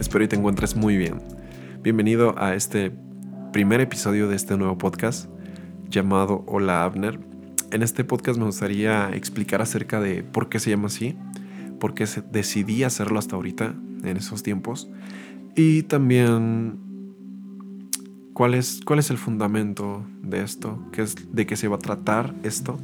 [0.00, 1.22] Espero y te encuentres muy bien.
[1.80, 2.92] Bienvenido a este
[3.52, 5.30] primer episodio de este nuevo podcast
[5.88, 7.20] llamado Hola Abner.
[7.70, 11.16] En este podcast me gustaría explicar acerca de por qué se llama así,
[11.78, 14.90] por qué decidí hacerlo hasta ahorita, en esos tiempos,
[15.54, 16.80] y también
[18.32, 21.78] cuál es, cuál es el fundamento de esto, qué es, de qué se va a
[21.78, 22.76] tratar esto,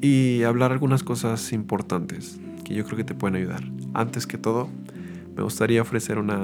[0.00, 3.64] y hablar algunas cosas importantes que yo creo que te pueden ayudar.
[3.94, 4.68] Antes que todo,
[5.38, 6.36] me gustaría ofrecer una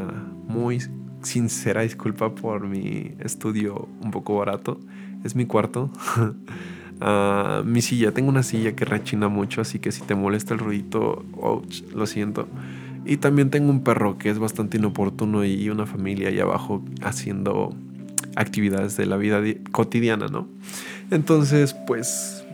[0.47, 0.79] muy
[1.21, 4.79] sincera disculpa por mi estudio un poco barato.
[5.25, 5.91] Es mi cuarto.
[6.17, 10.61] uh, mi silla, tengo una silla que rechina mucho, así que si te molesta el
[10.61, 12.47] ruidito, ouch, lo siento.
[13.05, 17.75] Y también tengo un perro que es bastante inoportuno y una familia ahí abajo haciendo
[18.37, 19.43] actividades de la vida
[19.73, 20.47] cotidiana, ¿no?
[21.11, 22.45] Entonces, pues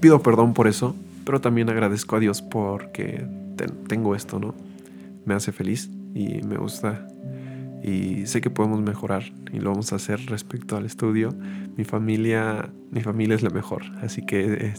[0.00, 0.94] pido perdón por eso,
[1.24, 3.26] pero también agradezco a Dios porque
[3.88, 4.54] tengo esto, ¿no?
[5.26, 7.06] Me hace feliz y me gusta
[7.82, 11.32] y sé que podemos mejorar y lo vamos a hacer respecto al estudio.
[11.76, 14.74] Mi familia, mi familia es la mejor, así que eh,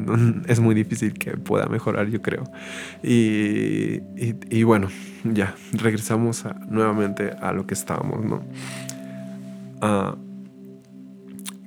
[0.48, 2.44] es muy difícil que pueda mejorar, yo creo.
[3.02, 4.00] Y,
[4.50, 4.88] y, bueno,
[5.24, 8.42] ya, regresamos nuevamente a lo que estábamos, ¿no?
[9.80, 10.16] Uh,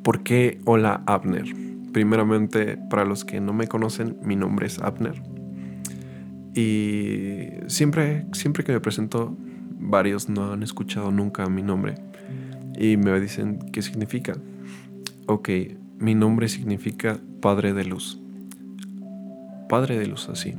[0.04, 1.46] ¿Por qué hola Abner?
[1.94, 5.31] Primeramente, para los que no me conocen, mi nombre es Abner.
[6.54, 9.36] Y siempre, siempre que me presento,
[9.80, 11.96] varios no han escuchado nunca mi nombre.
[12.78, 14.34] Y me dicen, ¿qué significa?
[15.28, 15.50] Ok,
[16.00, 18.20] mi nombre significa Padre de Luz.
[19.70, 20.56] Padre de Luz, así.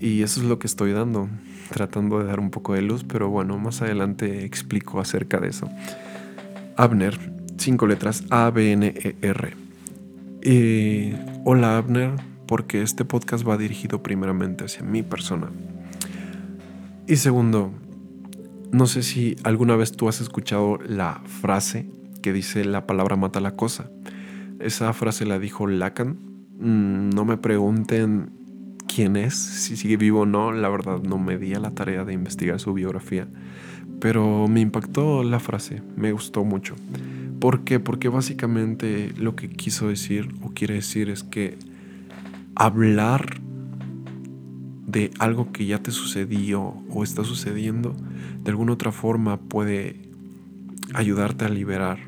[0.00, 1.28] Y eso es lo que estoy dando,
[1.70, 5.68] tratando de dar un poco de luz, pero bueno, más adelante explico acerca de eso.
[6.76, 7.18] Abner,
[7.56, 9.54] cinco letras, A-B-N-E-R.
[10.42, 11.12] Y,
[11.44, 12.10] hola Abner,
[12.52, 15.48] porque este podcast va dirigido primeramente hacia mi persona.
[17.08, 17.72] Y segundo,
[18.70, 21.88] no sé si alguna vez tú has escuchado la frase
[22.20, 23.90] que dice la palabra mata la cosa.
[24.60, 26.18] Esa frase la dijo Lacan.
[26.58, 28.32] Mm, no me pregunten
[28.86, 32.04] quién es, si sigue vivo o no, la verdad no me di a la tarea
[32.04, 33.28] de investigar su biografía,
[33.98, 36.74] pero me impactó la frase, me gustó mucho.
[37.40, 37.80] ¿Por qué?
[37.80, 41.71] Porque básicamente lo que quiso decir o quiere decir es que
[42.54, 43.40] hablar
[44.86, 47.94] de algo que ya te sucedió o está sucediendo,
[48.42, 50.00] de alguna otra forma puede
[50.94, 51.98] ayudarte a liberar.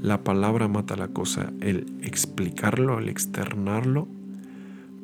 [0.00, 4.06] La palabra mata la cosa, el explicarlo, el externarlo,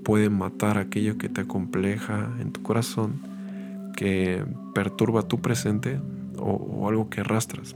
[0.05, 3.21] puede matar aquello que te acompleja en tu corazón,
[3.97, 4.45] que
[4.75, 6.01] perturba tu presente
[6.39, 7.75] o, o algo que arrastras.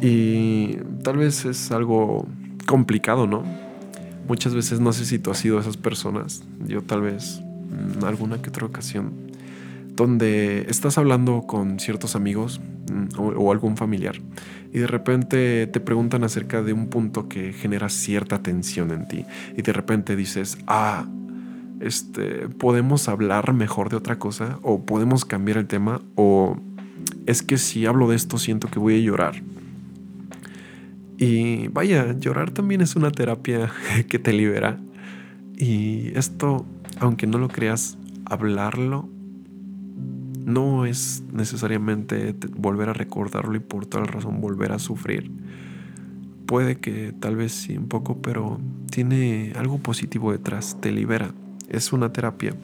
[0.00, 2.26] Y tal vez es algo
[2.66, 3.42] complicado, ¿no?
[4.30, 7.40] Muchas veces no sé si tú has sido esas personas, yo tal vez
[7.96, 9.10] en alguna que otra ocasión,
[9.96, 12.60] donde estás hablando con ciertos amigos
[12.92, 14.20] mm, o, algún familiar
[14.72, 19.26] y de repente te preguntan acerca de un punto que genera cierta tensión en ti
[19.56, 21.08] y de repente dices, ah,
[21.80, 26.56] este, podemos hablar mejor de otra cosa o podemos cambiar el tema o
[27.26, 29.42] es que si hablo de esto siento que voy a llorar
[31.20, 33.70] y vaya, llorar también es una terapia
[34.08, 34.80] que te libera.
[35.54, 36.64] Y esto,
[36.98, 39.06] aunque no lo creas, hablarlo
[40.46, 45.30] no es necesariamente volver a recordarlo y por tal razón volver a sufrir.
[46.46, 48.58] Puede que tal vez sí un poco, pero
[48.90, 51.34] tiene algo positivo detrás, te libera.
[51.68, 52.54] Es una terapia.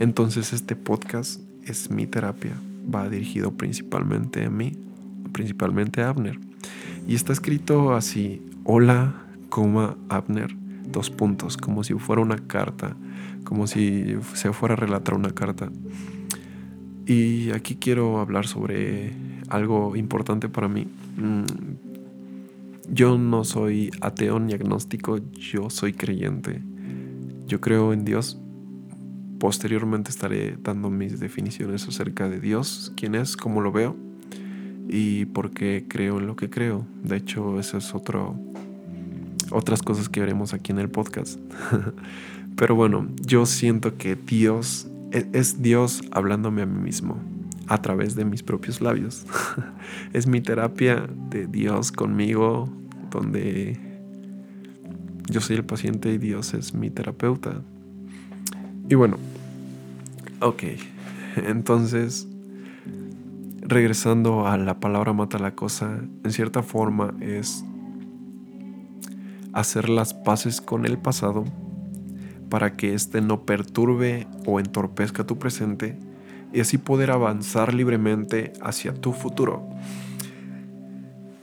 [0.00, 2.54] Entonces este podcast es mi terapia.
[2.92, 4.72] Va dirigido principalmente a mí,
[5.32, 6.47] principalmente a Abner.
[7.06, 9.14] Y está escrito así, hola,
[9.48, 10.54] coma, Abner,
[10.90, 12.96] dos puntos, como si fuera una carta,
[13.44, 15.70] como si se fuera a relatar una carta.
[17.06, 19.14] Y aquí quiero hablar sobre
[19.48, 20.86] algo importante para mí.
[21.16, 21.44] Mm,
[22.90, 26.62] yo no soy ateo ni agnóstico, yo soy creyente.
[27.46, 28.38] Yo creo en Dios.
[29.40, 34.07] Posteriormente estaré dando mis definiciones acerca de Dios, quién es, cómo lo veo
[34.88, 36.86] y porque creo en lo que creo.
[37.02, 38.36] De hecho, eso es otro,
[39.50, 41.38] otras cosas que veremos aquí en el podcast.
[42.56, 47.18] Pero bueno, yo siento que Dios e, es Dios hablándome a mí mismo
[47.68, 49.26] a través de mis propios labios.
[50.12, 52.68] es mi terapia de Dios conmigo,
[53.10, 53.78] donde
[55.28, 57.62] yo soy el paciente y Dios es mi terapeuta.
[58.88, 59.18] Y bueno,
[60.40, 60.62] ok,
[61.36, 62.26] entonces
[63.68, 67.64] regresando a la palabra mata la cosa, en cierta forma es
[69.52, 71.44] hacer las paces con el pasado
[72.48, 75.98] para que éste no perturbe o entorpezca tu presente
[76.52, 79.68] y así poder avanzar libremente hacia tu futuro.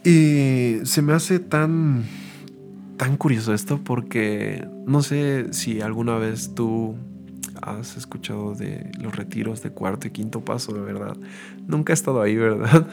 [0.04, 2.06] Y se me hace tan
[2.98, 6.96] tan curioso esto porque no sé si alguna vez tú
[7.66, 11.18] has escuchado de los retiros de cuarto y quinto paso, de verdad.
[11.68, 12.88] Nunca he estado ahí, ¿verdad?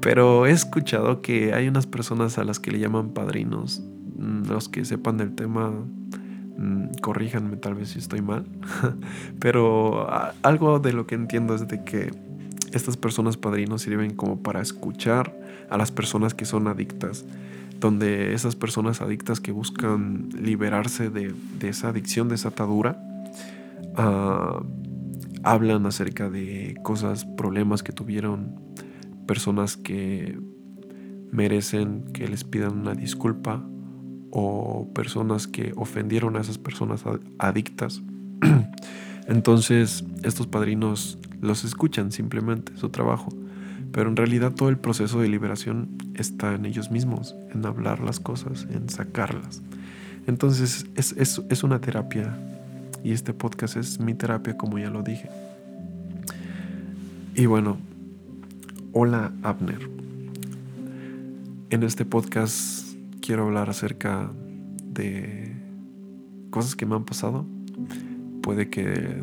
[0.00, 3.82] Pero he escuchado que hay unas personas a las que le llaman padrinos.
[4.16, 8.46] Mm, los que sepan del tema, mm, corríjanme tal vez si estoy mal.
[9.38, 10.08] Pero
[10.42, 12.12] algo de lo que entiendo es de que
[12.72, 15.38] estas personas padrinos sirven como para escuchar
[15.68, 17.24] a las personas que son adictas
[17.80, 23.02] donde esas personas adictas que buscan liberarse de, esa adicción, de esa atadura,
[23.96, 24.62] ah,
[25.42, 28.60] hablan acerca de cosas, problemas que tuvieron,
[29.26, 30.38] personas que
[31.30, 33.64] merecen que les pidan una disculpa
[34.30, 37.04] o personas que ofendieron a esas personas
[37.38, 38.02] adictas.
[39.26, 43.28] Entonces estos padrinos los escuchan simplemente, su trabajo.
[43.92, 48.20] Pero en realidad todo el proceso de liberación está en ellos mismos, en hablar las
[48.20, 49.62] cosas, en sacarlas.
[50.26, 52.36] Entonces es, es, una terapia
[53.02, 55.28] y este podcast es mi terapia como ya lo dije.
[57.34, 57.78] Y bueno,
[58.92, 59.88] hola Abner.
[61.70, 64.30] En este podcast quiero hablar acerca
[64.84, 65.56] de
[66.50, 67.46] cosas que me han pasado.
[68.42, 69.22] Puede que...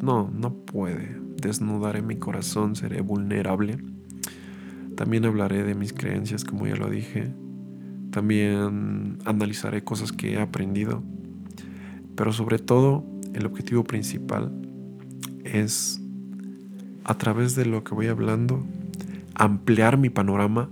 [0.00, 1.20] No, no puede.
[1.40, 3.78] Desnudar en mi corazón, seré vulnerable
[4.94, 7.32] también hablaré de mis creencias, como ya lo dije.
[8.10, 11.02] También analizaré cosas que he aprendido.
[12.16, 14.52] Pero sobre todo, el objetivo principal
[15.44, 16.00] es,
[17.04, 18.64] a través de lo que voy hablando,
[19.34, 20.70] ampliar mi panorama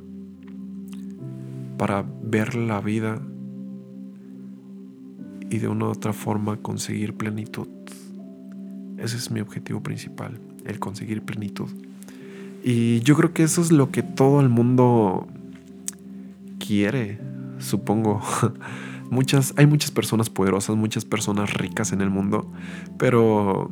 [1.79, 3.21] para ver la vida
[5.51, 7.69] y de una u otra forma conseguir plenitud.
[8.99, 11.69] Ese es mi objetivo principal, el conseguir plenitud.
[12.63, 15.27] Y yo creo que eso es lo que todo el mundo
[16.59, 17.19] quiere,
[17.59, 18.23] supongo.
[19.13, 22.51] Muchas, hay muchas personas poderosas, muchas personas ricas en el mundo,
[22.97, 23.71] pero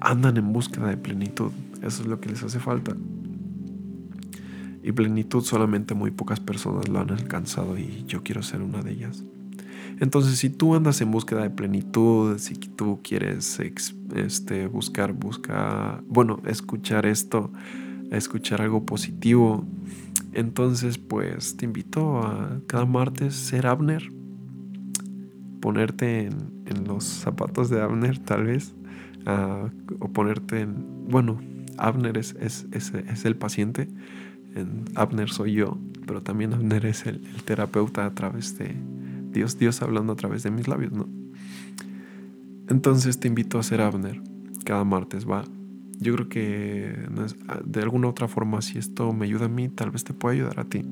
[0.00, 1.52] andan en búsqueda de plenitud.
[1.82, 2.96] Eso es lo que les hace falta.
[4.82, 8.92] Y plenitud solamente muy pocas personas lo han alcanzado y yo quiero ser una de
[8.92, 9.24] ellas.
[10.00, 13.60] Entonces, si tú andas en búsqueda de plenitud, si tú quieres
[14.14, 17.52] este, buscar, buscar, bueno, escuchar esto,
[18.10, 19.64] escuchar algo positivo,
[20.32, 24.10] entonces pues te invito a cada martes ser Abner,
[25.60, 26.54] ponerte en,
[26.86, 28.74] los zapatos de Abner tal vez,
[30.00, 31.40] o ponerte en, bueno,
[31.78, 33.88] Abner es, es, es, el paciente,
[34.54, 38.74] en Abner soy yo, pero también Abner es el terapeuta a través de
[39.30, 41.08] Dios, Dios hablando a través de mis labios, ¿no?
[42.68, 44.20] Entonces te invito a ser Abner
[44.64, 45.44] cada martes, va.
[46.04, 46.96] Yo creo que
[47.64, 50.60] de alguna otra forma, si esto me ayuda a mí, tal vez te pueda ayudar
[50.60, 50.84] a ti.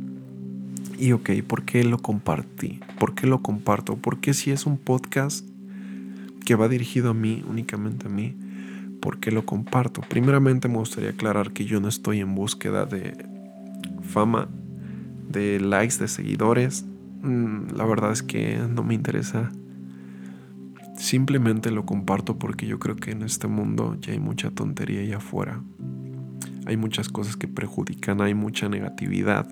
[0.98, 2.80] Y ok, ¿por qué lo compartí?
[2.98, 3.96] ¿Por qué lo comparto?
[3.96, 5.46] ¿Por qué si es un podcast
[6.44, 8.34] que va dirigido a mí, únicamente a mí?
[9.00, 10.00] ¿Por qué lo comparto?
[10.08, 13.26] Primeramente me gustaría aclarar que yo no estoy en búsqueda de
[14.02, 14.48] fama,
[15.28, 16.84] de likes, de seguidores,
[17.22, 19.50] Mm, la verdad es que no me interesa.
[21.02, 25.16] Simplemente lo comparto porque yo creo que en este mundo ya hay mucha tontería allá
[25.16, 25.60] afuera.
[26.64, 29.48] Hay muchas cosas que perjudican, hay mucha negatividad.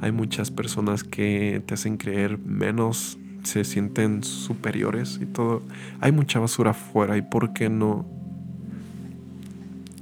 [0.00, 5.62] Hay muchas personas que te hacen creer menos, se sienten superiores y todo.
[6.00, 8.04] Hay mucha basura afuera y por qué no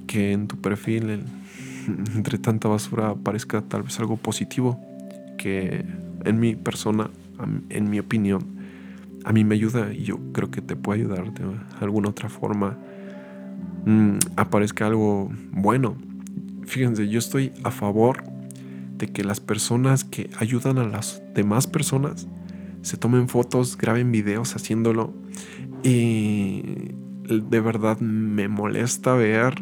[0.06, 1.10] que en tu perfil
[2.16, 4.80] entre tanta basura aparezca tal vez algo positivo
[5.37, 5.84] que
[6.25, 7.10] en mi persona,
[7.68, 8.60] en mi opinión,
[9.25, 11.45] a mí me ayuda y yo creo que te puede ayudar de
[11.81, 12.79] alguna otra forma.
[13.85, 15.97] Mm, aparezca algo bueno.
[16.65, 18.23] Fíjense, yo estoy a favor
[18.97, 22.29] de que las personas que ayudan a las demás personas
[22.83, 25.15] se tomen fotos, graben videos haciéndolo.
[25.83, 26.93] Y
[27.29, 29.55] de verdad me molesta ver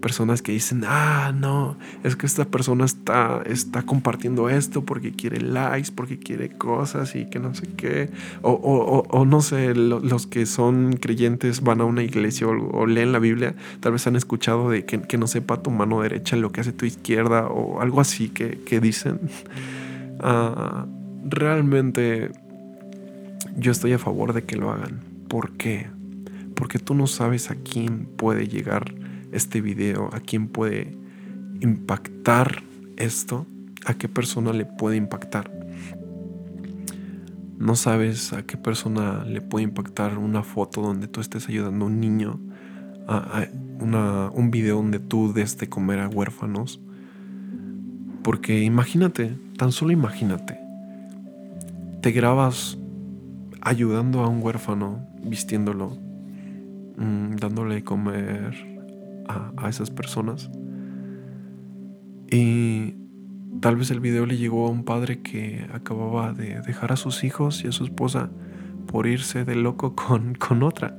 [0.00, 5.40] personas que dicen, ah, no, es que esta persona está, está compartiendo esto porque quiere
[5.40, 8.10] likes, porque quiere cosas y que no sé qué.
[8.42, 13.54] O, no sé, los que son creyentes van a una iglesia o, leen la Biblia,
[13.80, 16.86] tal vez han escuchado de que, no sepa tu mano derecha lo que hace tu
[16.86, 19.20] izquierda o algo así que, dicen.
[20.20, 20.86] Ah,
[21.24, 22.30] realmente
[23.56, 25.00] yo estoy a favor de que lo hagan.
[25.28, 25.86] ¿Por qué?
[26.54, 28.94] Porque tú no sabes a quién puede llegar
[29.34, 30.96] este video, a quién puede
[31.60, 32.62] impactar
[32.96, 33.46] esto,
[33.84, 35.50] a qué persona le puede impactar.
[37.58, 41.88] No sabes a qué persona le puede impactar una foto donde tú estés ayudando a
[41.88, 42.40] un niño
[43.06, 46.80] un video donde tú des de comer a huérfanos.
[48.22, 50.58] Porque imagínate, tan solo imagínate,
[52.00, 52.78] te grabas
[53.60, 55.98] ayudando a un huérfano, vistiéndolo,
[56.96, 58.73] mm, dándole comer
[59.28, 60.50] a, esas personas.
[62.30, 62.94] Y
[63.60, 67.24] tal vez el video le llegó a un padre que acababa de dejar a sus
[67.24, 68.30] hijos y a su esposa
[68.86, 70.98] por irse de loco con, con otra.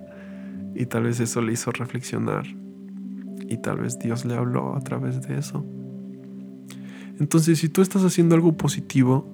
[0.75, 2.45] Y tal vez eso le hizo reflexionar.
[3.47, 5.65] Y tal vez Dios le habló a través de eso.
[7.19, 9.25] Entonces, si tú estás haciendo algo positivo,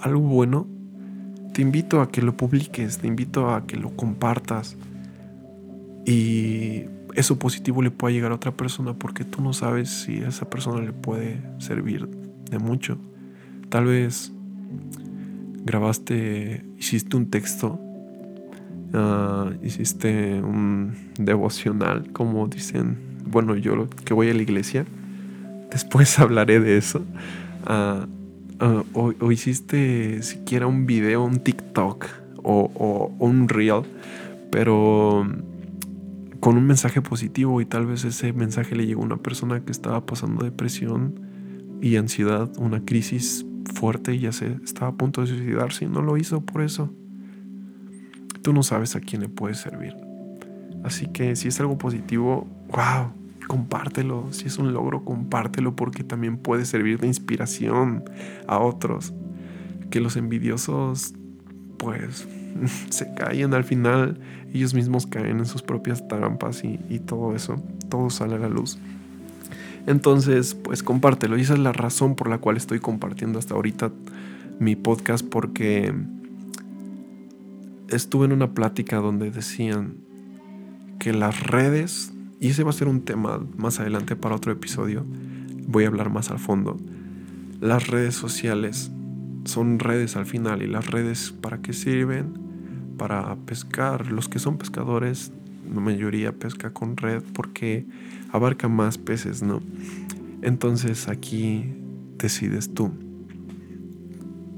[0.00, 0.66] algo bueno,
[1.52, 4.76] te invito a que lo publiques, te invito a que lo compartas.
[6.04, 6.84] Y
[7.14, 10.82] eso positivo le pueda llegar a otra persona porque tú no sabes si esa persona
[10.82, 12.08] le puede servir
[12.50, 12.98] de mucho.
[13.68, 14.32] Tal vez
[15.64, 17.78] grabaste, hiciste un texto
[18.94, 24.84] Ah, hiciste un devocional, como dicen, bueno, yo que voy a la iglesia,
[25.70, 27.02] después hablaré de eso.
[27.64, 28.06] Ah,
[28.92, 32.06] o, hiciste siquiera un video, un TikTok
[32.42, 33.82] o, o, un reel,
[34.50, 35.26] pero
[36.42, 39.72] con un mensaje positivo y tal vez ese mensaje le llegó a una persona que
[39.72, 45.28] estaba pasando depresión y ansiedad, una crisis fuerte y ya se estaba a punto de
[45.28, 46.92] suicidarse y no lo hizo por eso
[48.42, 49.96] tú no sabes a quién le puede servir.
[50.84, 53.12] Así que si es algo positivo, wow,
[53.46, 54.32] compártelo.
[54.32, 58.04] Si es un logro, compártelo porque también puede servir de inspiración
[58.46, 59.14] a otros.
[59.90, 61.14] Que los envidiosos,
[61.78, 62.26] pues,
[62.90, 64.18] se caen al final,
[64.52, 68.48] ellos mismos caen en sus propias trampas y, y todo eso, todo sale a la
[68.48, 68.78] luz.
[69.86, 71.36] Entonces, pues compártelo.
[71.36, 73.90] Y esa es la razón por la cual estoy compartiendo hasta ahorita
[74.60, 75.92] mi podcast porque
[77.88, 79.96] estuve en una plática donde decían
[80.98, 85.04] que las redes, y ese va a ser un tema más adelante para otro episodio,
[85.66, 86.78] voy a hablar más al fondo,
[87.60, 88.92] las redes sociales
[89.44, 92.34] son redes al final y las redes para qué sirven?
[92.96, 94.10] Para pescar.
[94.10, 95.32] Los que son pescadores,
[95.72, 97.86] la mayoría pesca con red porque
[98.30, 99.60] abarca más peces, ¿no?
[100.42, 101.64] Entonces aquí
[102.18, 102.92] decides tú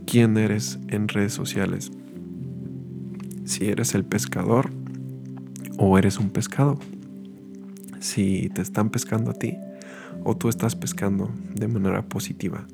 [0.07, 1.91] quién eres en redes sociales
[3.45, 4.71] si eres el pescador
[5.77, 6.79] o eres un pescado.
[8.01, 9.57] Si te están pescando a ti
[10.25, 12.67] o tú estás pescando de manera positiva.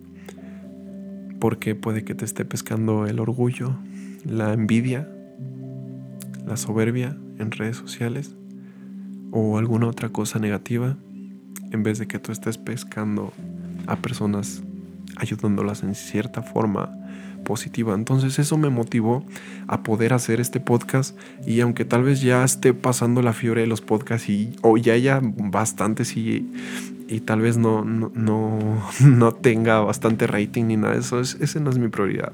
[1.40, 3.76] Porque puede que te esté pescando el orgullo,
[4.25, 5.09] la envidia,
[6.47, 8.35] la soberbia en redes sociales
[9.32, 10.97] o alguna otra cosa negativa
[11.70, 13.32] en vez de que tú estés pescando
[13.87, 14.62] a personas
[15.16, 16.97] ayudándolas en cierta forma
[17.44, 17.94] positiva.
[17.94, 19.25] Entonces eso me motivó
[19.66, 21.16] a poder hacer este podcast
[21.47, 24.92] y aunque tal vez ya esté pasando la fiebre de los podcasts y o ya
[24.92, 26.52] haya bastantes y,
[27.10, 28.10] y tal vez no, no,
[29.04, 32.32] no, tenga bastante rating ni nada de eso, es, esa no es mi prioridad.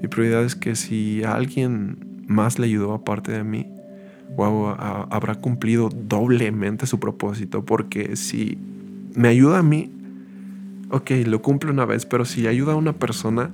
[0.00, 3.66] Mi prioridad es que si alguien más le ayudó aparte de mí,
[4.36, 4.68] wow,
[5.10, 8.56] habrá cumplido doblemente su propósito porque si
[9.14, 9.90] me ayuda a mí,
[10.90, 13.50] ok, lo cumple una vez, pero si ayuda a una persona,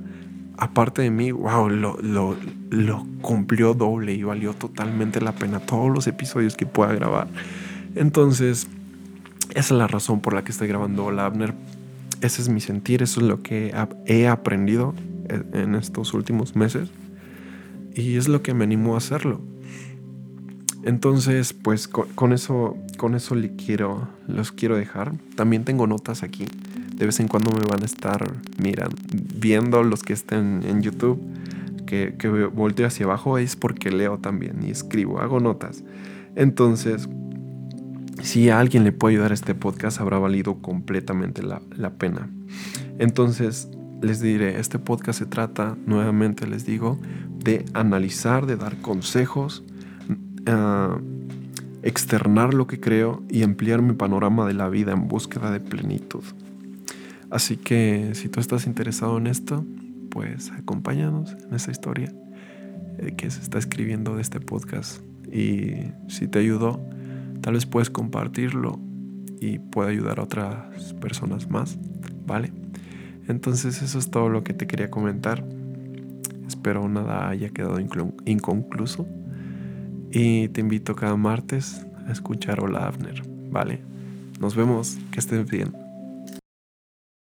[0.59, 2.37] aparte de mí, wow, lo, lo,
[2.71, 7.27] lo, cumplió doble y valió totalmente la pena todos los episodios que pueda grabar.
[7.97, 8.69] Entonces,
[9.57, 11.55] esa es la razón por la que estoy grabando Hola Abner.
[12.21, 14.95] Ese es mi sentir, eso es lo que he aprendido
[15.31, 16.91] en estos últimos meses
[17.95, 19.41] y es lo que me animó a hacerlo.
[20.83, 25.15] Entonces, pues con, eso, con eso le quiero, los quiero dejar.
[25.37, 26.45] También tengo notas aquí
[26.95, 28.95] de vez en cuando me van a estar mirando,
[29.39, 31.19] viendo los que estén en YouTube,
[31.87, 35.83] que, que volteo hacia abajo es porque leo también y escribo, hago notas.
[36.35, 37.09] Entonces,
[38.23, 41.61] si a alguien le puede ayudar este podcast, habrá valido completamente la,
[41.99, 42.31] pena.
[42.99, 43.69] Entonces,
[44.03, 46.99] les diré, este podcast se trata, nuevamente les digo,
[47.43, 49.65] de analizar, de dar consejos,
[50.49, 51.01] uh,
[51.83, 56.25] externar lo que creo y ampliar mi panorama de la vida en búsqueda de plenitud.
[57.31, 59.65] Así que si tú estás interesado en esto,
[60.11, 62.13] pues acompáñanos en esta historia
[62.99, 65.03] eh, que se está escribiendo de este podcast.
[65.31, 66.81] Y si te ayudó,
[67.41, 68.79] tal vez puedes compartirlo
[69.41, 71.79] y puede ayudar a otras personas más,
[72.27, 72.53] ¿vale?
[73.29, 75.45] Entonces eso es todo lo que te quería comentar.
[76.47, 79.07] Espero nada haya quedado inconcluso.
[80.11, 83.81] Y te invito cada martes a escuchar Hola Abner, ¿vale?
[84.41, 85.86] Nos vemos, que estés bien.